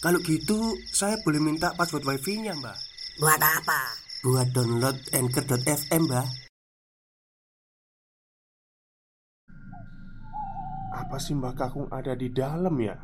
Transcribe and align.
Kalau 0.00 0.16
gitu, 0.24 0.80
saya 0.88 1.20
boleh 1.20 1.36
minta 1.44 1.76
password 1.76 2.08
wifi-nya, 2.08 2.56
Mbak. 2.56 2.78
Buat 3.20 3.36
apa? 3.36 3.80
Buat 4.24 4.48
download 4.56 4.96
Anchor.fm, 5.12 6.08
Mbak. 6.08 6.28
Apa 10.96 11.16
sih 11.20 11.36
Mbak 11.36 11.52
Kakung 11.52 11.88
ada 11.92 12.16
di 12.16 12.32
dalam 12.32 12.80
ya? 12.80 12.96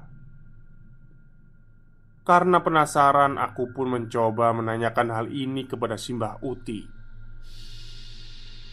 Karena 2.25 2.65
penasaran 2.65 3.37
aku 3.37 3.77
pun 3.77 3.93
mencoba 3.93 4.57
menanyakan 4.57 5.13
hal 5.13 5.27
ini 5.29 5.69
kepada 5.69 5.95
Simbah 5.95 6.43
Uti 6.43 6.83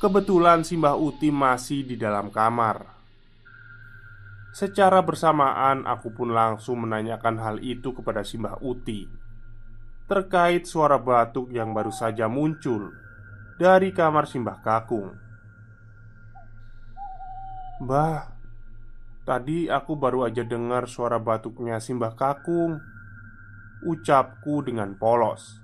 Kebetulan 0.02 0.66
Simbah 0.66 0.98
Uti 0.98 1.30
masih 1.30 1.86
di 1.86 1.94
dalam 1.94 2.34
kamar 2.34 2.93
Secara 4.54 5.02
bersamaan 5.02 5.90
aku 5.90 6.14
pun 6.14 6.30
langsung 6.30 6.86
menanyakan 6.86 7.42
hal 7.42 7.56
itu 7.58 7.90
kepada 7.90 8.22
Simbah 8.22 8.62
Uti. 8.62 9.10
Terkait 10.06 10.70
suara 10.70 11.02
batuk 11.02 11.50
yang 11.50 11.74
baru 11.74 11.90
saja 11.90 12.30
muncul 12.30 12.94
Dari 13.58 13.90
kamar 13.90 14.30
Simbah 14.30 14.62
Kakung. 14.62 15.18
Mbah, 17.82 18.34
Tadi 19.24 19.72
aku 19.72 19.96
baru 19.96 20.28
aja 20.28 20.44
dengar 20.44 20.84
suara 20.84 21.16
batuknya 21.16 21.80
Simbah 21.80 22.12
Kakung 22.12 22.76
Ucapku 23.88 24.60
dengan 24.62 25.00
polos. 25.00 25.64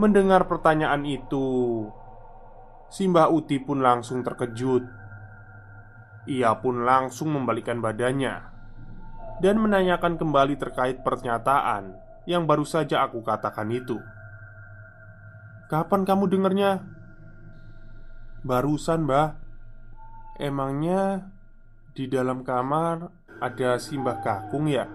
Mendengar 0.00 0.48
pertanyaan 0.48 1.04
itu 1.04 1.84
Simbah 2.88 3.28
Uti 3.28 3.60
pun 3.60 3.84
langsung 3.84 4.24
terkejut 4.24 5.05
Ia 6.26 6.58
pun 6.58 6.82
langsung 6.82 7.30
membalikan 7.30 7.78
badannya 7.78 8.42
Dan 9.38 9.62
menanyakan 9.62 10.18
kembali 10.18 10.58
terkait 10.58 11.06
pernyataan 11.06 11.94
Yang 12.26 12.42
baru 12.42 12.66
saja 12.66 13.06
aku 13.06 13.22
katakan 13.22 13.70
itu 13.70 14.02
Kapan 15.70 16.02
kamu 16.02 16.26
dengarnya? 16.26 16.82
Barusan, 18.42 19.06
Mbah 19.06 19.38
Emangnya 20.42 21.30
di 21.96 22.10
dalam 22.10 22.44
kamar 22.44 23.08
ada 23.40 23.78
Simbah 23.80 24.20
Kakung 24.20 24.66
ya? 24.66 24.90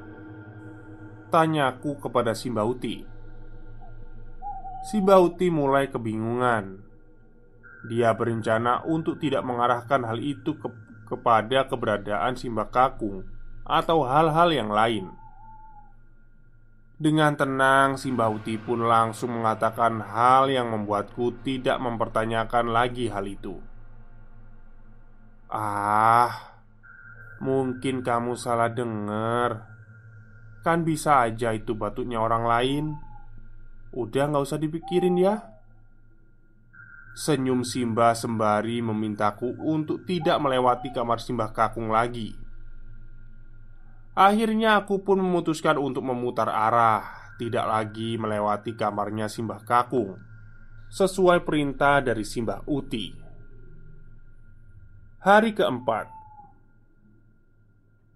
Tanyaku 1.32 1.96
kepada 1.98 2.36
Simbauti 2.36 3.08
Simbauti 4.84 5.48
mulai 5.48 5.88
kebingungan 5.88 6.84
Dia 7.88 8.12
berencana 8.12 8.84
untuk 8.84 9.16
tidak 9.18 9.48
mengarahkan 9.48 10.04
hal 10.04 10.20
itu 10.20 10.60
ke 10.60 10.91
kepada 11.12 11.68
keberadaan 11.68 12.40
Simbah 12.40 12.72
Kakung 12.72 13.28
Atau 13.68 14.08
hal-hal 14.08 14.56
yang 14.56 14.72
lain 14.72 15.12
dengan 17.02 17.34
tenang, 17.34 17.98
Simbauti 17.98 18.62
pun 18.62 18.86
langsung 18.86 19.42
mengatakan 19.42 20.06
hal 20.06 20.54
yang 20.54 20.70
membuatku 20.70 21.34
tidak 21.42 21.82
mempertanyakan 21.82 22.70
lagi 22.70 23.10
hal 23.10 23.26
itu. 23.26 23.58
Ah, 25.50 26.62
mungkin 27.42 28.06
kamu 28.06 28.38
salah 28.38 28.70
dengar. 28.70 29.66
Kan 30.62 30.86
bisa 30.86 31.26
aja 31.26 31.58
itu 31.58 31.74
batuknya 31.74 32.22
orang 32.22 32.46
lain. 32.46 32.86
Udah 33.98 34.30
nggak 34.30 34.46
usah 34.46 34.62
dipikirin 34.62 35.18
ya. 35.18 35.51
Senyum 37.12 37.68
Simba 37.68 38.16
sembari 38.16 38.80
memintaku 38.80 39.60
untuk 39.60 40.08
tidak 40.08 40.40
melewati 40.40 40.96
kamar 40.96 41.20
Simbah 41.20 41.52
Kakung 41.52 41.92
lagi. 41.92 42.32
Akhirnya 44.16 44.80
aku 44.80 45.04
pun 45.04 45.20
memutuskan 45.20 45.76
untuk 45.76 46.08
memutar 46.08 46.48
arah, 46.48 47.36
tidak 47.36 47.68
lagi 47.68 48.16
melewati 48.16 48.80
kamarnya 48.80 49.28
Simbah 49.28 49.60
Kakung, 49.68 50.20
sesuai 50.88 51.44
perintah 51.44 52.00
dari 52.00 52.24
Simbah 52.24 52.64
Uti. 52.68 53.22
Hari 55.22 55.54
keempat 55.54 56.10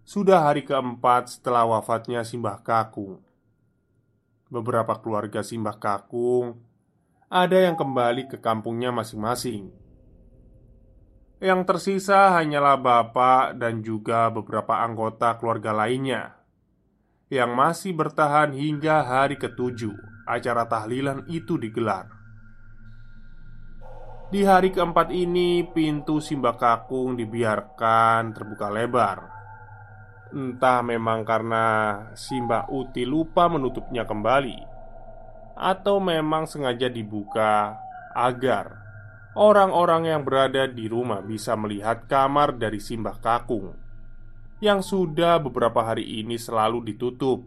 Sudah 0.01 0.49
hari 0.49 0.65
keempat 0.65 1.37
setelah 1.37 1.61
wafatnya 1.61 2.25
Simbah 2.25 2.65
Kakung 2.65 3.21
Beberapa 4.49 4.97
keluarga 4.97 5.45
Simbah 5.45 5.77
Kakung 5.77 6.57
Ada 7.25 7.65
yang 7.65 7.73
kembali 7.73 8.29
ke 8.29 8.37
kampungnya 8.37 8.93
masing-masing. 8.93 9.73
Yang 11.41 11.61
tersisa 11.65 12.37
hanyalah 12.37 12.77
bapak 12.77 13.57
dan 13.57 13.81
juga 13.81 14.29
beberapa 14.29 14.77
anggota 14.79 15.35
keluarga 15.35 15.75
lainnya 15.75 16.31
Yang 17.27 17.51
masih 17.51 17.91
bertahan 17.91 18.53
hingga 18.55 19.03
hari 19.03 19.35
ketujuh 19.41 19.97
Acara 20.29 20.69
tahlilan 20.69 21.25
itu 21.25 21.57
digelar. 21.57 22.13
Di 24.29 24.45
hari 24.45 24.69
keempat 24.69 25.09
ini, 25.09 25.65
pintu 25.69 26.17
Simba 26.17 26.57
Kakung 26.57 27.13
dibiarkan 27.13 28.33
terbuka 28.33 28.73
lebar. 28.73 29.17
Entah 30.33 30.81
memang 30.81 31.21
karena 31.21 31.65
Simba 32.17 32.65
Uti 32.73 33.05
lupa 33.05 33.45
menutupnya 33.45 34.01
kembali, 34.01 34.74
atau 35.55 36.03
memang 36.03 36.45
sengaja 36.45 36.91
dibuka 36.91 37.79
agar 38.11 38.83
orang-orang 39.39 40.11
yang 40.11 40.21
berada 40.27 40.67
di 40.67 40.87
rumah 40.91 41.23
bisa 41.23 41.55
melihat 41.55 42.07
kamar 42.07 42.55
dari 42.59 42.79
Simbah 42.79 43.19
Kakung 43.23 43.75
yang 44.63 44.79
sudah 44.79 45.39
beberapa 45.39 45.83
hari 45.83 46.23
ini 46.23 46.39
selalu 46.39 46.95
ditutup 46.95 47.43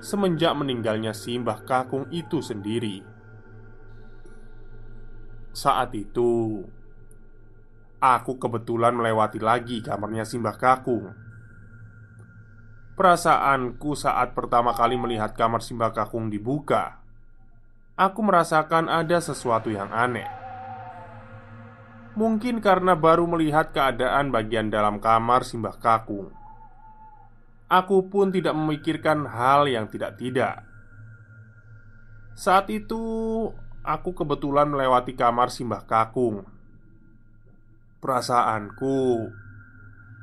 semenjak 0.00 0.54
meninggalnya 0.56 1.12
Simbah 1.12 1.64
Kakung 1.66 2.08
itu 2.08 2.40
sendiri. 2.40 3.04
Saat 5.52 5.90
itu, 5.98 6.62
aku 7.98 8.38
kebetulan 8.38 8.94
melewati 8.94 9.42
lagi 9.42 9.82
kamarnya 9.82 10.22
Simbah 10.22 10.56
Kakung. 10.56 11.10
Perasaanku 12.94 13.94
saat 13.94 14.34
pertama 14.34 14.74
kali 14.74 14.98
melihat 14.98 15.34
kamar 15.34 15.62
Simbah 15.62 15.94
Kakung 15.94 16.30
dibuka, 16.30 17.02
aku 17.98 18.22
merasakan 18.22 18.86
ada 18.86 19.18
sesuatu 19.18 19.68
yang 19.68 19.90
aneh. 19.90 20.30
Mungkin 22.14 22.62
karena 22.62 22.94
baru 22.94 23.26
melihat 23.26 23.74
keadaan 23.74 24.30
bagian 24.30 24.70
dalam 24.70 25.02
kamar 25.02 25.42
Simbah 25.42 25.78
Kakung. 25.82 26.30
Aku 27.68 28.06
pun 28.08 28.32
tidak 28.32 28.56
memikirkan 28.56 29.26
hal 29.28 29.68
yang 29.68 29.90
tidak-tidak. 29.90 30.64
Saat 32.38 32.70
itu 32.70 33.02
aku 33.82 34.10
kebetulan 34.14 34.70
melewati 34.70 35.12
kamar 35.18 35.50
Simbah 35.50 35.84
Kakung. 35.84 36.46
Perasaanku 37.98 39.30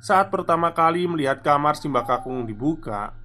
saat 0.06 0.30
pertama 0.30 0.69
kali 0.69 1.09
melihat 1.09 1.42
kamar 1.42 1.80
Simbah 1.80 2.06
Kakung 2.06 2.46
dibuka, 2.46 3.16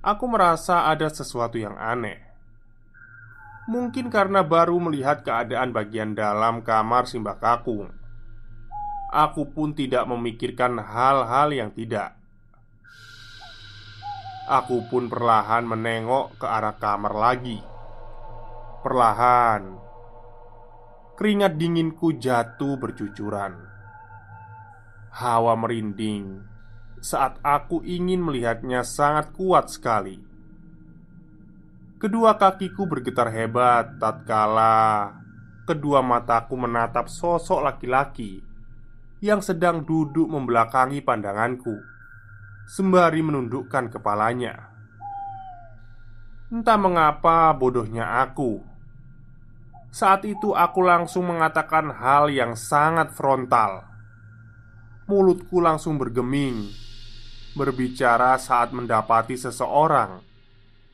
aku 0.00 0.24
merasa 0.24 0.88
ada 0.88 1.04
sesuatu 1.10 1.60
yang 1.60 1.76
aneh. 1.76 2.27
Mungkin 3.68 4.08
karena 4.08 4.40
baru 4.40 4.80
melihat 4.80 5.20
keadaan 5.20 5.76
bagian 5.76 6.16
dalam 6.16 6.64
kamar 6.64 7.04
Simbah 7.04 7.36
Kakung. 7.36 7.92
Aku 9.12 9.52
pun 9.52 9.76
tidak 9.76 10.08
memikirkan 10.08 10.80
hal-hal 10.80 11.52
yang 11.52 11.70
tidak. 11.76 12.16
Aku 14.48 14.88
pun 14.88 15.12
perlahan 15.12 15.68
menengok 15.68 16.40
ke 16.40 16.48
arah 16.48 16.80
kamar 16.80 17.12
lagi. 17.12 17.60
Perlahan 18.80 19.76
Keringat 21.18 21.58
dinginku 21.58 22.14
jatuh 22.16 22.78
bercucuran 22.78 23.58
Hawa 25.12 25.58
merinding 25.58 26.46
Saat 27.02 27.42
aku 27.42 27.82
ingin 27.82 28.22
melihatnya 28.22 28.86
sangat 28.86 29.34
kuat 29.34 29.66
sekali 29.66 30.27
Kedua 31.98 32.38
kakiku 32.38 32.86
bergetar 32.86 33.26
hebat 33.34 33.98
tatkala 33.98 35.18
Kedua 35.66 35.98
mataku 35.98 36.54
menatap 36.54 37.10
sosok 37.10 37.58
laki-laki 37.58 38.38
Yang 39.18 39.50
sedang 39.50 39.82
duduk 39.82 40.30
membelakangi 40.30 41.02
pandanganku 41.02 41.74
Sembari 42.68 43.24
menundukkan 43.24 43.88
kepalanya. 43.88 44.68
Entah 46.52 46.76
mengapa 46.76 47.48
bodohnya 47.56 48.20
aku. 48.20 48.60
Saat 49.88 50.28
itu 50.28 50.52
aku 50.52 50.84
langsung 50.84 51.32
mengatakan 51.32 51.88
hal 51.88 52.28
yang 52.28 52.52
sangat 52.52 53.10
frontal. 53.16 53.88
Mulutku 55.08 55.64
langsung 55.64 55.96
bergeming 55.96 56.68
Berbicara 57.56 58.36
saat 58.36 58.76
mendapati 58.76 59.40
seseorang 59.40 60.27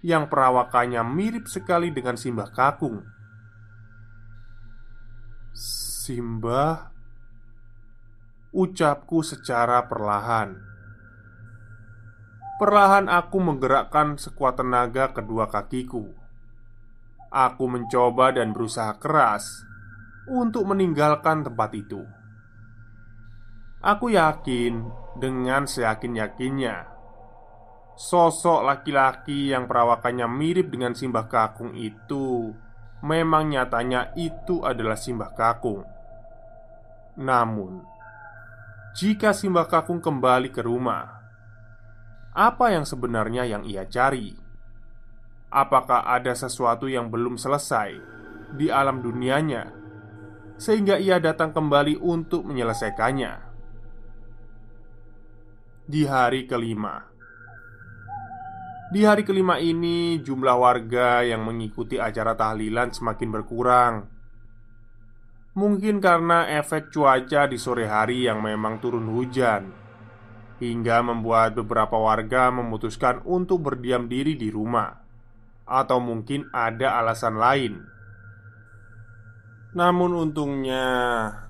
Yang 0.05 0.29
perawakannya 0.29 1.01
mirip 1.01 1.49
sekali 1.49 1.89
dengan 1.89 2.21
Simbah 2.21 2.53
Kakung 2.53 3.01
Simbah 6.05 6.93
Ucapku 8.53 9.25
secara 9.25 9.89
perlahan 9.89 10.75
Perlahan 12.55 13.11
aku 13.11 13.43
menggerakkan 13.43 14.15
sekuat 14.15 14.63
tenaga 14.63 15.11
kedua 15.11 15.51
kakiku. 15.51 16.07
Aku 17.35 17.67
mencoba 17.67 18.31
dan 18.31 18.55
berusaha 18.55 18.95
keras 19.03 19.67
untuk 20.31 20.63
meninggalkan 20.71 21.43
tempat 21.43 21.75
itu. 21.75 22.07
Aku 23.83 24.07
yakin 24.07 24.87
dengan 25.19 25.67
seyakin-yakinnya 25.67 26.94
sosok 27.95 28.67
laki-laki 28.67 29.55
yang 29.55 29.71
perawakannya 29.71 30.27
mirip 30.27 30.71
dengan 30.71 30.99
Simbah 30.99 31.31
Kakung 31.31 31.79
itu 31.79 32.51
memang 33.07 33.55
nyatanya 33.55 34.11
itu 34.19 34.67
adalah 34.67 34.99
Simbah 34.99 35.31
Kakung. 35.35 35.87
Namun, 37.15 37.87
jika 38.99 39.31
Simbah 39.31 39.71
Kakung 39.71 40.03
kembali 40.03 40.51
ke 40.51 40.63
rumah, 40.67 41.23
apa 42.35 42.75
yang 42.75 42.83
sebenarnya 42.83 43.47
yang 43.47 43.63
ia 43.63 43.87
cari? 43.87 44.35
Apakah 45.55 46.03
ada 46.03 46.35
sesuatu 46.35 46.91
yang 46.91 47.07
belum 47.15 47.39
selesai 47.39 47.95
di 48.59 48.67
alam 48.75 48.99
dunianya, 49.07 49.71
sehingga 50.59 50.99
ia 50.99 51.23
datang 51.23 51.55
kembali 51.55 52.03
untuk 52.03 52.43
menyelesaikannya? 52.43 53.55
Di 55.87 56.03
hari 56.11 56.51
kelima, 56.51 57.14
di 58.95 59.03
hari 59.03 59.27
kelima 59.27 59.59
ini, 59.59 60.23
jumlah 60.23 60.55
warga 60.55 61.27
yang 61.27 61.43
mengikuti 61.43 61.99
acara 61.99 62.39
tahlilan 62.39 62.95
semakin 62.95 63.29
berkurang. 63.35 63.95
Mungkin 65.59 65.99
karena 65.99 66.47
efek 66.47 66.95
cuaca 66.95 67.51
di 67.51 67.59
sore 67.59 67.91
hari 67.91 68.31
yang 68.31 68.39
memang 68.39 68.79
turun 68.79 69.11
hujan 69.11 69.67
hingga 70.63 71.03
membuat 71.03 71.59
beberapa 71.59 71.99
warga 71.99 72.55
memutuskan 72.55 73.19
untuk 73.27 73.67
berdiam 73.67 74.07
diri 74.07 74.39
di 74.39 74.47
rumah, 74.55 74.95
atau 75.67 75.99
mungkin 75.99 76.47
ada 76.55 76.95
alasan 77.03 77.35
lain. 77.35 77.75
Namun, 79.75 80.15
untungnya 80.15 80.87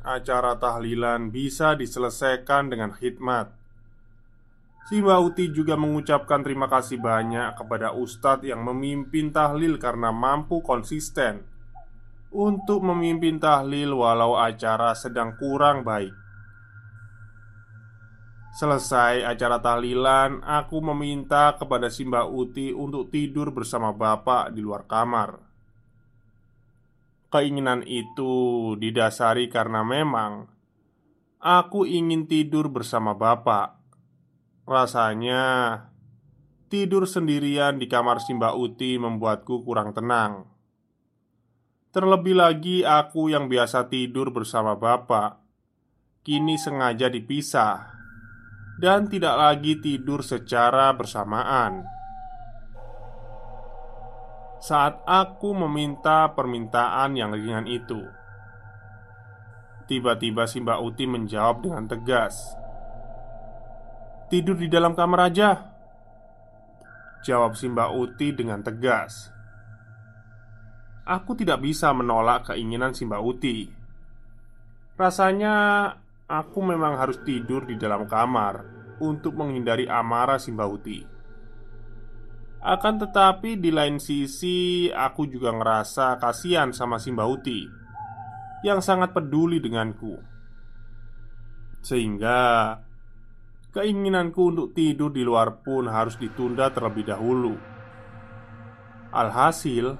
acara 0.00 0.56
tahlilan 0.56 1.28
bisa 1.28 1.76
diselesaikan 1.76 2.72
dengan 2.72 2.96
khidmat. 2.96 3.63
Si 4.84 5.00
Bauti 5.00 5.48
juga 5.48 5.80
mengucapkan 5.80 6.44
terima 6.44 6.68
kasih 6.68 7.00
banyak 7.00 7.56
kepada 7.56 7.96
ustadz 7.96 8.44
yang 8.44 8.60
memimpin 8.60 9.32
tahlil 9.32 9.80
karena 9.80 10.12
mampu 10.12 10.60
konsisten 10.60 11.40
untuk 12.34 12.82
memimpin 12.82 13.40
tahlil 13.40 13.94
walau 13.94 14.36
acara 14.36 14.92
sedang 14.92 15.38
kurang 15.40 15.86
baik. 15.86 16.12
Selesai 18.54 19.26
acara 19.26 19.58
tahlilan, 19.58 20.38
aku 20.42 20.78
meminta 20.78 21.58
kepada 21.58 21.90
Simba 21.90 22.26
Uti 22.26 22.70
untuk 22.70 23.10
tidur 23.10 23.50
bersama 23.50 23.90
bapak 23.90 24.54
di 24.54 24.62
luar 24.62 24.86
kamar. 24.86 25.42
Keinginan 27.34 27.82
itu 27.82 28.74
didasari 28.78 29.50
karena 29.50 29.82
memang 29.82 30.46
aku 31.42 31.82
ingin 31.82 32.30
tidur 32.30 32.70
bersama 32.70 33.10
bapak. 33.10 33.83
Rasanya 34.64 35.76
tidur 36.72 37.04
sendirian 37.04 37.76
di 37.76 37.84
kamar 37.84 38.24
Simba 38.24 38.56
Uti 38.56 38.96
membuatku 38.96 39.60
kurang 39.60 39.92
tenang. 39.92 40.48
Terlebih 41.92 42.32
lagi, 42.32 42.80
aku 42.80 43.28
yang 43.28 43.46
biasa 43.52 43.92
tidur 43.92 44.32
bersama 44.32 44.72
bapak 44.74 45.44
kini 46.24 46.56
sengaja 46.56 47.12
dipisah 47.12 47.92
dan 48.80 49.06
tidak 49.12 49.36
lagi 49.36 49.76
tidur 49.78 50.24
secara 50.24 50.96
bersamaan. 50.96 51.84
Saat 54.64 55.04
aku 55.04 55.52
meminta 55.52 56.32
permintaan 56.32 57.20
yang 57.20 57.36
ringan 57.36 57.68
itu, 57.68 58.00
tiba-tiba 59.84 60.48
si 60.48 60.64
Mbak 60.64 60.80
Uti 60.80 61.04
menjawab 61.04 61.68
dengan 61.68 61.84
tegas, 61.84 62.56
"Tidur 64.28 64.56
di 64.58 64.68
dalam 64.68 64.92
kamar 64.96 65.20
aja." 65.32 65.50
Jawab 67.24 67.56
si 67.56 67.68
Mbak 67.68 67.90
Uti 67.96 68.28
dengan 68.36 68.60
tegas. 68.60 69.32
Aku 71.04 71.36
tidak 71.36 71.60
bisa 71.64 71.92
menolak 71.92 72.52
keinginan 72.52 72.92
si 72.92 73.04
Mbak 73.08 73.22
Uti. 73.24 73.58
Rasanya 74.96 75.56
Aku 76.24 76.64
memang 76.64 76.96
harus 76.96 77.20
tidur 77.20 77.68
di 77.68 77.76
dalam 77.76 78.08
kamar 78.08 78.64
untuk 79.04 79.36
menghindari 79.36 79.84
amarah 79.84 80.40
Simbauti. 80.40 81.04
Akan 82.64 82.96
tetapi 82.96 83.60
di 83.60 83.68
lain 83.68 84.00
sisi 84.00 84.88
aku 84.88 85.28
juga 85.28 85.52
ngerasa 85.52 86.16
kasihan 86.16 86.72
sama 86.72 86.96
Simbauti 86.96 87.68
yang 88.64 88.80
sangat 88.80 89.12
peduli 89.12 89.60
denganku. 89.60 90.16
Sehingga 91.84 92.72
keinginanku 93.74 94.54
untuk 94.54 94.70
tidur 94.70 95.10
di 95.10 95.26
luar 95.26 95.60
pun 95.66 95.90
harus 95.90 96.14
ditunda 96.14 96.70
terlebih 96.70 97.10
dahulu. 97.10 97.58
Alhasil, 99.10 99.98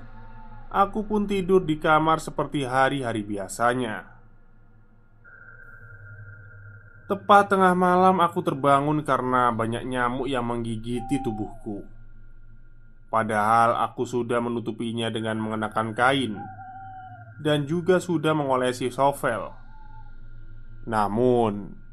aku 0.70 1.02
pun 1.02 1.26
tidur 1.26 1.66
di 1.66 1.82
kamar 1.82 2.22
seperti 2.22 2.62
hari-hari 2.62 3.26
biasanya. 3.26 4.14
Tepat 7.04 7.52
tengah 7.52 7.76
malam 7.76 8.16
aku 8.16 8.40
terbangun 8.40 9.04
karena 9.04 9.52
banyak 9.52 9.84
nyamuk 9.84 10.24
yang 10.24 10.48
menggigiti 10.48 11.20
tubuhku 11.20 11.84
Padahal 13.12 13.76
aku 13.76 14.08
sudah 14.08 14.40
menutupinya 14.40 15.12
dengan 15.12 15.36
mengenakan 15.36 15.92
kain 15.92 16.40
Dan 17.36 17.68
juga 17.68 18.00
sudah 18.00 18.32
mengolesi 18.32 18.88
sovel 18.88 19.52
Namun 20.88 21.83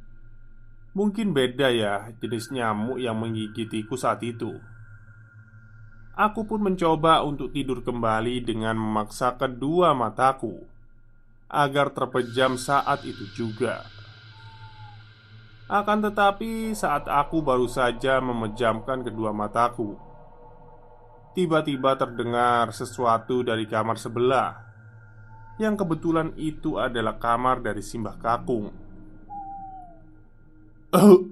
Mungkin 0.91 1.31
beda 1.31 1.71
ya 1.71 2.12
jenis 2.19 2.51
nyamuk 2.51 3.00
yang 3.00 3.15
menggigitiku 3.15 3.95
saat 3.95 4.19
itu 4.27 4.60
Aku 6.12 6.43
pun 6.43 6.60
mencoba 6.60 7.24
untuk 7.24 7.55
tidur 7.55 7.79
kembali 7.79 8.43
dengan 8.43 8.75
memaksa 8.75 9.39
kedua 9.39 9.95
mataku 9.95 10.67
Agar 11.48 11.95
terpejam 11.95 12.60
saat 12.60 13.07
itu 13.07 13.24
juga 13.31 13.88
akan 15.71 16.03
tetapi, 16.12 16.75
saat 16.75 17.07
aku 17.07 17.39
baru 17.39 17.63
saja 17.63 18.19
memejamkan 18.19 19.07
kedua 19.07 19.31
mataku, 19.31 19.95
tiba-tiba 21.31 21.95
terdengar 21.95 22.75
sesuatu 22.75 23.39
dari 23.39 23.63
kamar 23.63 23.95
sebelah. 23.95 24.67
Yang 25.55 25.88
kebetulan 25.88 26.36
itu 26.36 26.75
adalah 26.75 27.15
kamar 27.15 27.63
dari 27.63 27.79
Simbah 27.79 28.19
Kakung. 28.19 28.81
Oh, 30.91 31.24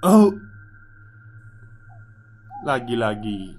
oh, 0.00 0.32
lagi-lagi 2.64 3.52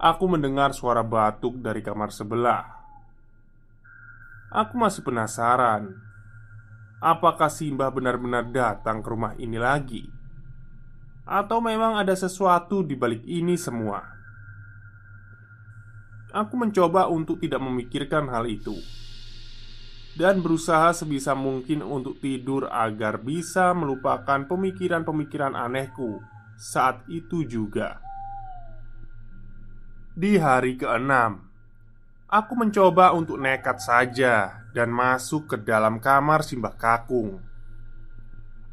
aku 0.00 0.24
mendengar 0.24 0.72
suara 0.72 1.04
batuk 1.04 1.60
dari 1.60 1.84
kamar 1.84 2.08
sebelah. 2.08 2.64
Aku 4.48 4.80
masih 4.80 5.04
penasaran 5.04 6.00
Apakah 6.96 7.52
Simbah 7.52 7.92
benar-benar 7.92 8.48
datang 8.48 9.04
ke 9.04 9.08
rumah 9.12 9.36
ini 9.36 9.60
lagi? 9.60 10.08
Atau 11.28 11.60
memang 11.60 12.00
ada 12.00 12.16
sesuatu 12.16 12.80
di 12.80 12.96
balik 12.96 13.20
ini 13.28 13.60
semua? 13.60 14.00
Aku 16.32 16.56
mencoba 16.56 17.12
untuk 17.12 17.44
tidak 17.44 17.60
memikirkan 17.60 18.32
hal 18.32 18.48
itu 18.48 19.03
dan 20.14 20.42
berusaha 20.42 20.94
sebisa 20.94 21.34
mungkin 21.34 21.82
untuk 21.82 22.22
tidur 22.22 22.70
agar 22.70 23.18
bisa 23.18 23.74
melupakan 23.74 24.46
pemikiran-pemikiran 24.46 25.58
anehku 25.58 26.22
saat 26.54 27.02
itu 27.10 27.42
juga. 27.46 27.98
Di 30.14 30.38
hari 30.38 30.78
keenam, 30.78 31.54
Aku 32.34 32.58
mencoba 32.58 33.14
untuk 33.14 33.38
nekat 33.38 33.78
saja 33.78 34.66
dan 34.74 34.90
masuk 34.90 35.54
ke 35.54 35.56
dalam 35.62 36.02
kamar 36.02 36.42
Simbah 36.42 36.74
Kakung. 36.74 37.38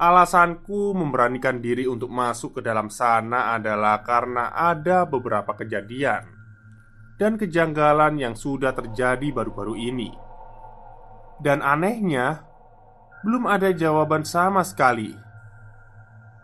Alasanku 0.01 0.97
memberanikan 0.97 1.61
diri 1.61 1.85
untuk 1.85 2.09
masuk 2.09 2.57
ke 2.57 2.61
dalam 2.65 2.89
sana 2.89 3.53
adalah 3.53 4.01
karena 4.01 4.49
ada 4.49 5.05
beberapa 5.05 5.53
kejadian 5.53 6.25
dan 7.21 7.37
kejanggalan 7.37 8.17
yang 8.17 8.33
sudah 8.33 8.73
terjadi 8.73 9.29
baru-baru 9.29 9.77
ini. 9.77 10.30
Dan 11.41 11.65
anehnya, 11.65 12.45
belum 13.25 13.49
ada 13.49 13.73
jawaban 13.73 14.21
sama 14.21 14.61
sekali. 14.61 15.09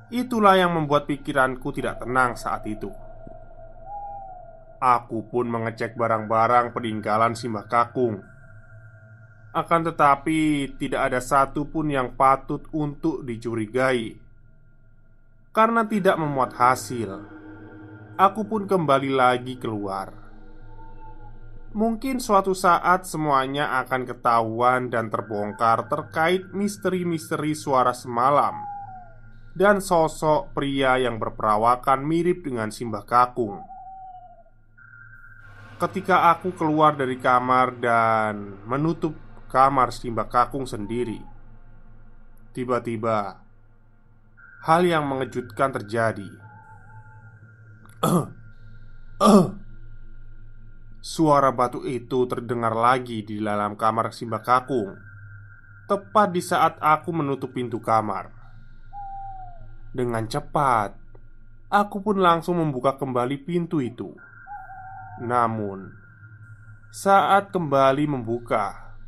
Itulah 0.09 0.57
yang 0.57 0.73
membuat 0.73 1.05
pikiranku 1.05 1.69
tidak 1.69 2.01
tenang 2.01 2.33
saat 2.33 2.65
itu. 2.65 2.89
Aku 4.81 5.25
pun 5.29 5.45
mengecek 5.49 5.93
barang-barang 5.97 6.73
peninggalan 6.73 7.33
Simbah 7.33 7.65
Kakung 7.65 8.21
akan 9.57 9.89
tetapi, 9.89 10.75
tidak 10.77 11.09
ada 11.09 11.17
satupun 11.17 11.89
yang 11.89 12.13
patut 12.13 12.61
untuk 12.77 13.25
dicurigai 13.25 14.13
karena 15.49 15.81
tidak 15.89 16.13
memuat 16.21 16.53
hasil. 16.53 17.25
Aku 18.21 18.45
pun 18.45 18.69
kembali 18.69 19.09
lagi 19.09 19.57
keluar. 19.57 20.26
Mungkin 21.77 22.17
suatu 22.17 22.57
saat 22.57 23.05
semuanya 23.05 23.77
akan 23.85 24.09
ketahuan 24.09 24.89
dan 24.89 25.13
terbongkar 25.13 25.85
terkait 25.85 26.49
misteri-misteri 26.49 27.53
suara 27.53 27.93
semalam 27.93 28.65
dan 29.53 29.77
sosok 29.77 30.57
pria 30.57 30.97
yang 30.97 31.21
berperawakan 31.21 32.01
mirip 32.01 32.41
dengan 32.41 32.73
Simbah 32.73 33.05
Kakung. 33.05 33.61
Ketika 35.77 36.33
aku 36.33 36.57
keluar 36.57 36.97
dari 36.97 37.21
kamar 37.21 37.77
dan 37.77 38.57
menutup 38.65 39.13
kamar 39.45 39.93
Simbah 39.93 40.33
Kakung 40.33 40.65
sendiri. 40.65 41.21
Tiba-tiba, 42.57 43.37
hal 44.65 44.81
yang 44.81 45.05
mengejutkan 45.05 45.77
terjadi. 45.77 46.29
Suara 51.07 51.55
batu 51.55 51.87
itu 51.87 52.27
terdengar 52.27 52.75
lagi 52.75 53.23
di 53.23 53.39
dalam 53.39 53.79
kamar 53.79 54.11
Simbah 54.11 54.43
Kakung, 54.43 54.91
tepat 55.87 56.35
di 56.35 56.43
saat 56.43 56.75
aku 56.83 57.15
menutup 57.15 57.55
pintu 57.55 57.79
kamar. 57.79 58.27
Dengan 59.95 60.27
cepat, 60.27 60.99
aku 61.71 62.03
pun 62.03 62.19
langsung 62.19 62.59
membuka 62.59 62.99
kembali 62.99 63.39
pintu 63.39 63.79
itu. 63.79 64.11
Namun, 65.23 65.95
saat 66.91 67.55
kembali 67.55 68.03
membuka, 68.03 68.99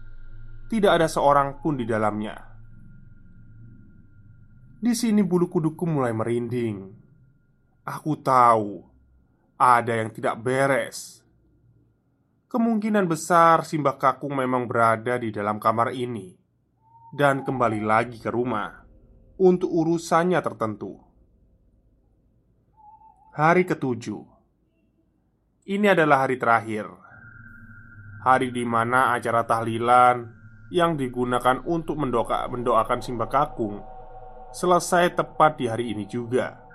tidak 0.72 1.04
ada 1.04 1.12
seorang 1.12 1.60
pun 1.60 1.76
di 1.76 1.84
dalamnya. 1.84 2.40
Di 4.80 4.96
sini 4.96 5.20
bulu 5.20 5.52
kuduku 5.52 5.84
mulai 5.84 6.16
merinding. 6.16 6.96
Aku 7.84 8.16
tahu 8.24 8.88
ada 9.60 10.00
yang 10.00 10.16
tidak 10.16 10.40
beres. 10.40 11.28
Kemungkinan 12.50 13.06
besar 13.06 13.62
Simbah 13.62 14.02
Kakung 14.02 14.34
memang 14.34 14.66
berada 14.66 15.22
di 15.22 15.30
dalam 15.30 15.62
kamar 15.62 15.94
ini 15.94 16.34
dan 17.14 17.46
kembali 17.46 17.78
lagi 17.86 18.18
ke 18.18 18.34
rumah 18.34 18.74
untuk 19.38 19.70
urusannya 19.70 20.42
tertentu. 20.42 20.98
Hari 23.38 23.70
ketujuh 23.70 24.26
ini 25.70 25.94
adalah 25.94 26.26
hari 26.26 26.42
terakhir, 26.42 26.90
hari 28.26 28.50
di 28.50 28.66
mana 28.66 29.14
acara 29.14 29.46
tahlilan 29.46 30.34
yang 30.74 30.98
digunakan 30.98 31.62
untuk 31.70 32.02
mendoa, 32.02 32.50
mendoakan 32.50 33.06
Simbah 33.06 33.30
Kakung 33.30 33.78
selesai 34.58 35.14
tepat 35.14 35.62
di 35.62 35.70
hari 35.70 35.94
ini 35.94 36.10
juga. 36.10 36.66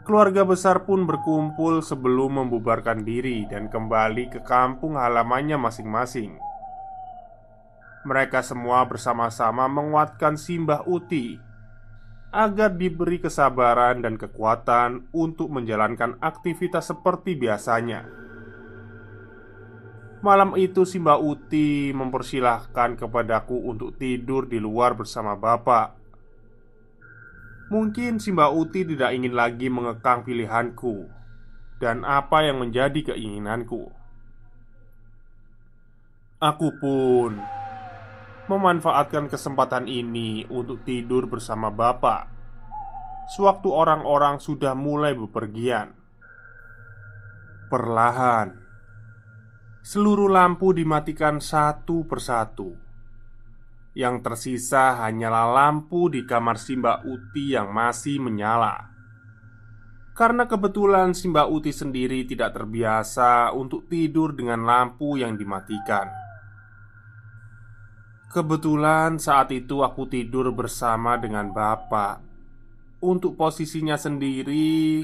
Keluarga 0.00 0.48
besar 0.48 0.88
pun 0.88 1.04
berkumpul 1.04 1.84
sebelum 1.84 2.40
membubarkan 2.40 3.04
diri 3.04 3.44
dan 3.44 3.68
kembali 3.68 4.32
ke 4.32 4.40
kampung 4.40 4.96
halamannya 4.96 5.60
masing-masing. 5.60 6.40
Mereka 8.08 8.40
semua 8.40 8.88
bersama-sama 8.88 9.68
menguatkan 9.68 10.40
Simbah 10.40 10.88
Uti 10.88 11.36
agar 12.32 12.72
diberi 12.72 13.20
kesabaran 13.20 14.00
dan 14.00 14.16
kekuatan 14.16 15.12
untuk 15.12 15.52
menjalankan 15.52 16.16
aktivitas 16.24 16.88
seperti 16.88 17.36
biasanya. 17.36 18.08
Malam 20.24 20.56
itu 20.56 20.88
si 20.88 20.96
Mbak 20.96 21.20
Uti 21.20 21.92
mempersilahkan 21.92 22.96
kepadaku 22.96 23.68
untuk 23.68 24.00
tidur 24.00 24.48
di 24.48 24.56
luar 24.56 24.96
bersama 24.96 25.36
bapak 25.36 25.99
Mungkin 27.70 28.18
si 28.18 28.34
Mbak 28.34 28.50
Uti 28.50 28.82
tidak 28.82 29.14
ingin 29.14 29.30
lagi 29.30 29.70
mengekang 29.70 30.26
pilihanku 30.26 31.06
Dan 31.78 32.02
apa 32.02 32.42
yang 32.42 32.58
menjadi 32.58 33.14
keinginanku 33.14 33.94
Aku 36.42 36.68
pun 36.82 37.38
memanfaatkan 38.50 39.30
kesempatan 39.30 39.86
ini 39.86 40.42
untuk 40.50 40.82
tidur 40.82 41.30
bersama 41.30 41.70
bapak 41.70 42.26
Sewaktu 43.30 43.70
orang-orang 43.70 44.42
sudah 44.42 44.74
mulai 44.74 45.14
bepergian 45.14 45.94
Perlahan 47.70 48.60
Seluruh 49.80 50.28
lampu 50.28 50.76
dimatikan 50.76 51.40
satu 51.40 52.04
persatu. 52.04 52.89
Yang 53.90 54.22
tersisa 54.22 55.02
hanyalah 55.02 55.50
lampu 55.50 56.06
di 56.06 56.22
kamar 56.22 56.56
Simba 56.56 57.02
Uti 57.02 57.58
yang 57.58 57.74
masih 57.74 58.22
menyala. 58.22 58.90
Karena 60.14 60.46
kebetulan 60.46 61.16
Simba 61.16 61.50
Uti 61.50 61.74
sendiri 61.74 62.22
tidak 62.28 62.54
terbiasa 62.54 63.50
untuk 63.50 63.90
tidur 63.90 64.36
dengan 64.36 64.62
lampu 64.62 65.18
yang 65.18 65.34
dimatikan. 65.34 66.06
Kebetulan 68.30 69.18
saat 69.18 69.50
itu 69.50 69.82
aku 69.82 70.06
tidur 70.06 70.54
bersama 70.54 71.18
dengan 71.18 71.50
bapak. 71.50 72.22
Untuk 73.02 73.34
posisinya 73.34 73.98
sendiri, 73.98 75.02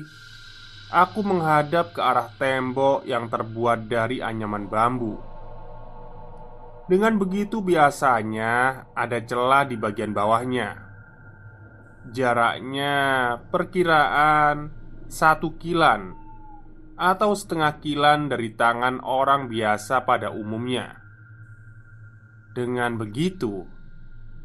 Aku 0.87 1.27
menghadap 1.27 1.91
ke 1.91 1.99
arah 1.99 2.31
tembok 2.39 3.03
yang 3.11 3.27
terbuat 3.27 3.91
dari 3.91 4.23
anyaman 4.23 4.71
bambu. 4.71 5.19
Dengan 6.87 7.19
begitu, 7.19 7.67
biasanya 7.67 8.87
ada 8.95 9.19
celah 9.19 9.67
di 9.67 9.75
bagian 9.75 10.15
bawahnya. 10.15 10.87
Jaraknya 12.15 12.95
perkiraan 13.51 14.71
satu 15.11 15.59
kilan 15.59 16.15
atau 16.95 17.35
setengah 17.35 17.83
kilan 17.83 18.31
dari 18.31 18.55
tangan 18.55 19.03
orang 19.03 19.51
biasa 19.51 20.07
pada 20.07 20.31
umumnya. 20.31 21.03
Dengan 22.55 22.95
begitu, 22.95 23.67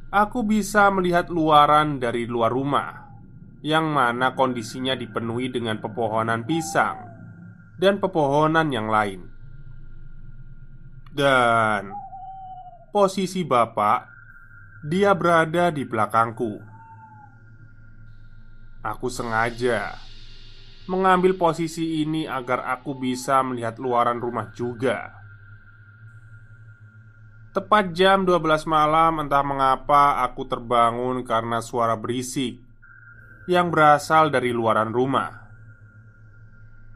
aku 0.10 0.42
bisa 0.42 0.90
melihat 0.90 1.30
luaran 1.30 2.02
dari 2.02 2.26
luar 2.26 2.50
rumah 2.50 2.90
yang 3.62 3.94
mana 3.94 4.34
kondisinya 4.34 4.98
dipenuhi 4.98 5.54
dengan 5.54 5.78
pepohonan 5.78 6.44
pisang 6.44 6.98
dan 7.78 8.02
pepohonan 8.02 8.74
yang 8.74 8.90
lain. 8.90 9.30
Dan 11.14 12.01
posisi 12.92 13.48
bapak, 13.48 14.00
dia 14.84 15.16
berada 15.16 15.72
di 15.72 15.88
belakangku. 15.88 16.60
Aku 18.84 19.08
sengaja 19.08 19.96
mengambil 20.92 21.40
posisi 21.40 22.04
ini 22.04 22.28
agar 22.28 22.68
aku 22.68 23.00
bisa 23.00 23.40
melihat 23.48 23.80
luaran 23.80 24.20
rumah 24.20 24.52
juga. 24.52 25.16
Tepat 27.56 27.96
jam 27.96 28.28
12 28.28 28.68
malam 28.68 29.24
entah 29.24 29.44
mengapa 29.44 30.24
aku 30.28 30.48
terbangun 30.48 31.24
karena 31.24 31.64
suara 31.64 31.96
berisik 31.96 32.60
yang 33.48 33.72
berasal 33.72 34.32
dari 34.32 34.52
luaran 34.52 34.92
rumah. 34.92 35.48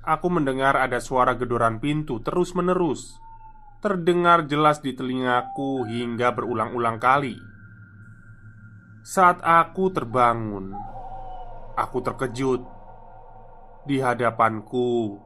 Aku 0.04 0.28
mendengar 0.28 0.76
ada 0.76 1.00
suara 1.00 1.36
gedoran 1.36 1.80
pintu 1.80 2.20
terus-menerus, 2.20 3.20
terdengar 3.86 4.50
jelas 4.50 4.82
di 4.82 4.98
telingaku 4.98 5.86
hingga 5.86 6.34
berulang-ulang 6.34 6.98
kali. 6.98 7.38
Saat 9.06 9.46
aku 9.46 9.94
terbangun, 9.94 10.74
aku 11.78 12.02
terkejut. 12.02 12.66
Di 13.86 14.02
hadapanku 14.02 15.22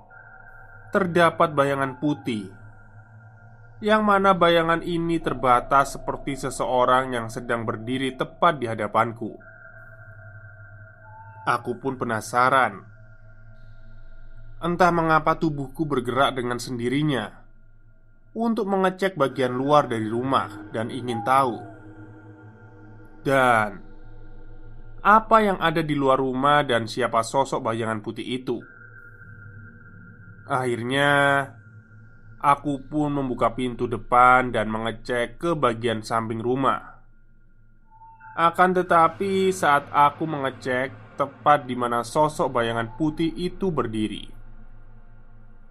terdapat 0.92 1.56
bayangan 1.56 1.96
putih 2.04 2.52
yang 3.80 4.04
mana 4.04 4.36
bayangan 4.36 4.84
ini 4.84 5.16
terbatas 5.24 5.96
seperti 5.96 6.36
seseorang 6.36 7.16
yang 7.16 7.32
sedang 7.32 7.64
berdiri 7.64 8.20
tepat 8.20 8.60
di 8.60 8.68
hadapanku. 8.68 9.32
Aku 11.48 11.80
pun 11.80 11.96
penasaran. 11.96 12.84
Entah 14.60 14.92
mengapa 14.92 15.40
tubuhku 15.40 15.88
bergerak 15.88 16.36
dengan 16.36 16.60
sendirinya 16.60 17.39
untuk 18.38 18.70
mengecek 18.70 19.18
bagian 19.18 19.58
luar 19.58 19.90
dari 19.90 20.06
rumah 20.06 20.70
dan 20.70 20.94
ingin 20.94 21.26
tahu. 21.26 21.58
Dan 23.26 23.90
apa 25.00 25.38
yang 25.40 25.58
ada 25.64 25.80
di 25.80 25.96
luar 25.96 26.20
rumah 26.20 26.64
dan 26.68 26.86
siapa 26.86 27.24
sosok 27.24 27.64
bayangan 27.64 28.04
putih 28.04 28.26
itu. 28.26 28.60
Akhirnya, 30.50 31.46
aku 32.42 32.84
pun 32.90 33.14
membuka 33.14 33.54
pintu 33.54 33.86
depan 33.86 34.50
dan 34.50 34.68
mengecek 34.68 35.38
ke 35.38 35.54
bagian 35.54 36.02
samping 36.02 36.42
rumah. 36.42 37.00
Akan 38.40 38.74
tetapi, 38.74 39.52
saat 39.52 39.88
aku 39.92 40.26
mengecek 40.26 41.16
tepat 41.20 41.68
di 41.68 41.76
mana 41.76 42.02
sosok 42.02 42.50
bayangan 42.56 42.96
putih 42.96 43.30
itu 43.36 43.68
berdiri, 43.70 44.39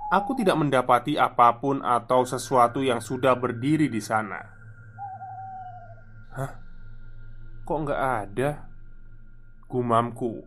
aku 0.08 0.40
tidak 0.40 0.56
mendapati 0.56 1.20
apa 1.20 1.56
pun 1.60 1.84
atau 1.84 2.24
sesuatu 2.24 2.80
yang 2.80 3.00
sudah 3.00 3.36
berdiri 3.36 3.92
di 3.92 4.00
sana. 4.00 4.40
Hah? 6.36 6.52
Kok 7.64 7.78
nggak 7.84 8.02
ada? 8.24 8.50
Gumamku 9.68 10.40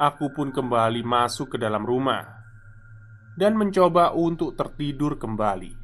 Aku 0.00 0.32
pun 0.32 0.48
kembali 0.56 1.04
masuk 1.04 1.52
ke 1.52 1.56
dalam 1.60 1.84
rumah 1.84 2.24
Dan 3.36 3.60
mencoba 3.60 4.16
untuk 4.16 4.56
tertidur 4.56 5.20
kembali 5.20 5.74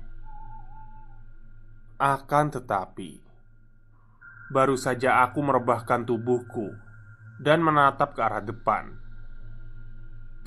Akan 2.01 2.49
tetapi 2.49 3.21
Baru 4.49 4.81
saja 4.81 5.21
aku 5.29 5.45
merebahkan 5.45 6.09
tubuhku 6.09 6.73
Dan 7.37 7.61
menatap 7.61 8.17
ke 8.17 8.21
arah 8.25 8.41
depan 8.41 9.00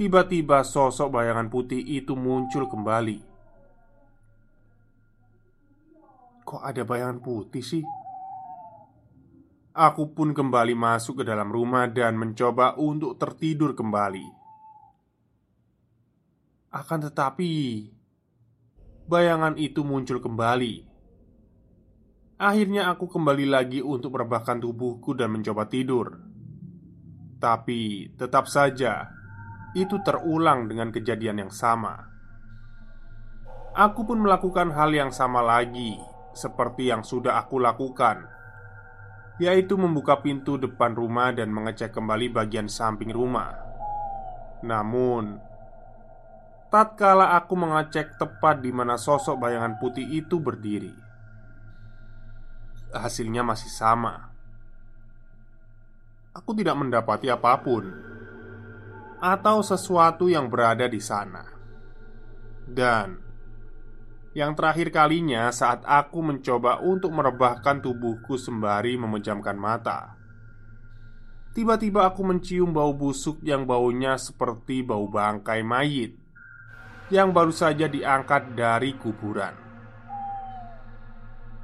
Tiba-tiba 0.03 0.67
sosok 0.67 1.15
bayangan 1.15 1.47
putih 1.47 1.79
itu 1.79 2.11
muncul 2.11 2.67
kembali 2.67 3.23
Kok 6.43 6.59
ada 6.59 6.83
bayangan 6.83 7.23
putih 7.23 7.63
sih? 7.63 7.87
Aku 9.71 10.11
pun 10.11 10.35
kembali 10.35 10.75
masuk 10.75 11.23
ke 11.23 11.23
dalam 11.23 11.47
rumah 11.47 11.87
dan 11.87 12.19
mencoba 12.19 12.75
untuk 12.75 13.15
tertidur 13.15 13.71
kembali. 13.79 14.27
Akan 16.75 16.99
tetapi, 17.07 17.87
bayangan 19.07 19.55
itu 19.55 19.87
muncul 19.87 20.19
kembali. 20.19 20.83
Akhirnya, 22.43 22.91
aku 22.91 23.07
kembali 23.07 23.47
lagi 23.47 23.79
untuk 23.79 24.19
merebahkan 24.19 24.59
tubuhku 24.59 25.15
dan 25.15 25.31
mencoba 25.31 25.63
tidur, 25.71 26.19
tapi 27.39 28.11
tetap 28.19 28.51
saja 28.51 29.22
itu 29.73 30.01
terulang 30.05 30.69
dengan 30.69 30.93
kejadian 30.93 31.45
yang 31.47 31.53
sama. 31.53 32.09
Aku 33.73 34.05
pun 34.05 34.21
melakukan 34.21 34.69
hal 34.69 34.93
yang 34.93 35.09
sama 35.09 35.41
lagi, 35.41 35.97
seperti 36.37 36.93
yang 36.93 37.01
sudah 37.01 37.41
aku 37.41 37.57
lakukan 37.57 38.33
yaitu 39.41 39.73
membuka 39.73 40.21
pintu 40.21 40.61
depan 40.61 40.93
rumah 40.93 41.33
dan 41.33 41.49
mengecek 41.49 41.89
kembali 41.89 42.29
bagian 42.29 42.69
samping 42.69 43.09
rumah. 43.09 43.57
Namun, 44.61 45.41
tatkala 46.69 47.33
aku 47.33 47.57
mengecek 47.57 48.21
tepat 48.21 48.61
di 48.61 48.69
mana 48.69 48.95
sosok 48.95 49.41
bayangan 49.41 49.81
putih 49.81 50.05
itu 50.05 50.37
berdiri, 50.37 50.93
hasilnya 52.93 53.41
masih 53.41 53.73
sama. 53.73 54.29
Aku 56.33 56.53
tidak 56.57 56.77
mendapati 56.77 57.29
apa 57.29 57.61
pun 57.61 58.12
atau 59.23 59.63
sesuatu 59.63 60.27
yang 60.27 60.51
berada 60.51 60.83
di 60.91 60.99
sana, 60.99 61.47
dan 62.67 63.23
yang 64.35 64.51
terakhir 64.57 64.91
kalinya 64.91 65.47
saat 65.55 65.87
aku 65.87 66.19
mencoba 66.19 66.83
untuk 66.83 67.15
merebahkan 67.15 67.79
tubuhku 67.79 68.33
sembari 68.35 68.97
memejamkan 68.97 69.53
mata 69.53 70.17
Tiba-tiba 71.53 72.09
aku 72.09 72.25
mencium 72.25 72.73
bau 72.73 72.97
busuk 72.97 73.37
yang 73.45 73.69
baunya 73.69 74.17
seperti 74.17 74.81
bau 74.81 75.05
bangkai 75.05 75.61
mayit 75.61 76.17
Yang 77.13 77.29
baru 77.29 77.53
saja 77.53 77.85
diangkat 77.85 78.57
dari 78.57 78.97
kuburan. 78.97 79.53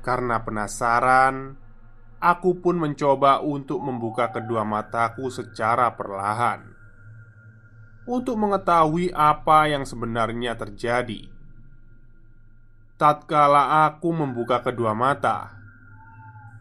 Karena 0.06 0.38
penasaran 0.46 1.58
Aku 2.22 2.62
pun 2.62 2.78
mencoba 2.78 3.42
untuk 3.42 3.82
membuka 3.82 4.30
kedua 4.30 4.62
mataku 4.62 5.34
secara 5.34 5.98
perlahan 5.98 6.79
Untuk 8.10 8.42
mengetahui 8.42 9.14
apa 9.14 9.70
yang 9.70 9.86
sebenarnya 9.86 10.58
terjadi 10.58 11.30
Tatkala 13.00 13.88
aku 13.88 14.12
membuka 14.12 14.60
kedua 14.60 14.92
mata, 14.92 15.56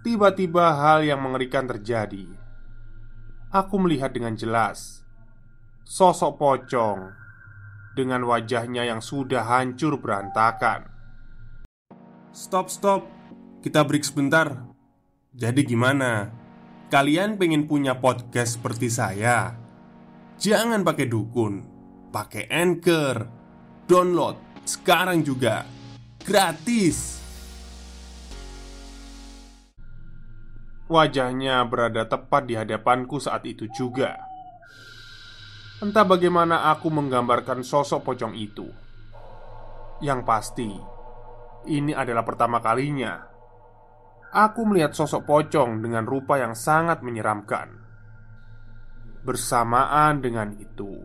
tiba-tiba 0.06 0.70
hal 0.70 1.02
yang 1.02 1.18
mengerikan 1.18 1.66
terjadi. 1.66 2.30
Aku 3.50 3.74
melihat 3.82 4.14
dengan 4.14 4.38
jelas 4.38 5.02
sosok 5.82 6.38
pocong 6.38 7.10
dengan 7.98 8.22
wajahnya 8.22 8.86
yang 8.86 9.02
sudah 9.02 9.42
hancur 9.50 9.98
berantakan. 9.98 10.86
Stop, 12.30 12.70
stop, 12.70 13.10
kita 13.66 13.82
break 13.82 14.06
sebentar. 14.06 14.62
Jadi, 15.34 15.66
gimana? 15.66 16.30
Kalian 16.86 17.34
pengen 17.34 17.66
punya 17.66 17.98
podcast 17.98 18.62
seperti 18.62 18.86
saya? 18.86 19.58
Jangan 20.38 20.86
pakai 20.86 21.10
dukun, 21.10 21.54
pakai 22.14 22.46
anchor, 22.46 23.26
download 23.90 24.38
sekarang 24.62 25.26
juga 25.26 25.66
gratis. 26.22 27.18
Wajahnya 30.88 31.66
berada 31.68 32.06
tepat 32.08 32.48
di 32.48 32.54
hadapanku 32.56 33.20
saat 33.20 33.44
itu 33.44 33.68
juga. 33.74 34.16
Entah 35.84 36.06
bagaimana 36.06 36.70
aku 36.70 36.88
menggambarkan 36.88 37.66
sosok 37.66 38.06
pocong 38.06 38.32
itu. 38.38 38.66
Yang 40.00 40.20
pasti, 40.22 40.70
ini 41.66 41.92
adalah 41.92 42.22
pertama 42.22 42.62
kalinya 42.62 43.28
aku 44.32 44.68
melihat 44.68 44.92
sosok 44.92 45.24
pocong 45.24 45.80
dengan 45.80 46.04
rupa 46.04 46.36
yang 46.36 46.52
sangat 46.52 47.00
menyeramkan. 47.00 47.87
Bersamaan 49.22 50.22
dengan 50.22 50.54
itu, 50.56 51.04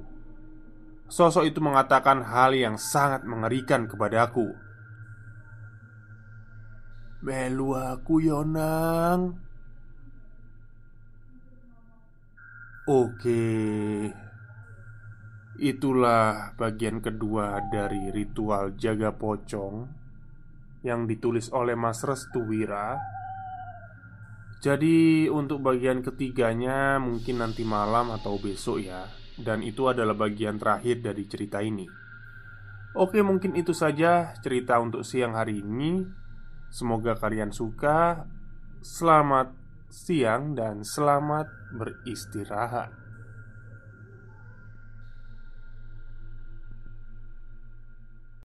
sosok 1.10 1.50
itu 1.50 1.60
mengatakan 1.60 2.24
hal 2.24 2.54
yang 2.54 2.78
sangat 2.78 3.26
mengerikan 3.26 3.90
kepadaku. 3.90 4.54
Melu 7.24 7.72
aku 7.80 8.20
Yonang. 8.20 9.40
Oke. 12.84 14.12
Itulah 15.56 16.52
bagian 16.60 17.00
kedua 17.00 17.64
dari 17.72 18.12
ritual 18.12 18.74
jaga 18.74 19.14
pocong 19.16 19.88
Yang 20.84 21.02
ditulis 21.16 21.48
oleh 21.56 21.80
Mas 21.80 22.04
Restu 22.04 22.44
Wira 22.44 23.00
Jadi 24.64 25.28
untuk 25.28 25.60
bagian 25.60 26.00
ketiganya 26.00 26.96
mungkin 27.04 27.44
nanti 27.44 27.68
malam 27.68 28.16
atau 28.16 28.40
besok 28.40 28.80
ya 28.80 29.12
Dan 29.36 29.60
itu 29.60 29.92
adalah 29.92 30.16
bagian 30.16 30.56
terakhir 30.56 31.04
dari 31.04 31.28
cerita 31.28 31.60
ini 31.60 31.84
Oke 32.96 33.20
mungkin 33.20 33.60
itu 33.60 33.76
saja 33.76 34.32
cerita 34.40 34.80
untuk 34.80 35.04
siang 35.04 35.36
hari 35.36 35.60
ini 35.60 36.24
Semoga 36.74 37.14
kalian 37.14 37.54
suka. 37.54 38.26
Selamat 38.82 39.54
siang 39.94 40.58
dan 40.58 40.82
selamat 40.82 41.46
beristirahat. 41.78 43.03